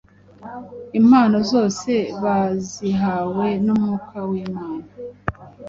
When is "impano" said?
0.99-1.37